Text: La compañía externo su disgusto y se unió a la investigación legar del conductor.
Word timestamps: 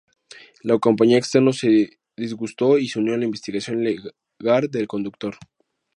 La 0.63 0.79
compañía 0.79 1.19
externo 1.19 1.53
su 1.53 1.67
disgusto 2.17 2.79
y 2.79 2.87
se 2.87 2.97
unió 2.97 3.13
a 3.13 3.19
la 3.19 3.25
investigación 3.25 3.83
legar 3.83 4.67
del 4.67 4.87
conductor. 4.87 5.35